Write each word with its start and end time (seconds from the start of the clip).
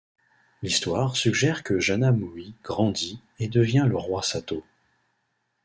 L'histoire 0.63 1.15
suggère 1.15 1.61
que 1.61 1.79
Janamo'i 1.79 2.55
grandit 2.63 3.21
et 3.37 3.47
devient 3.47 3.85
le 3.87 3.97
roi 3.97 4.23
Satto. 4.23 4.63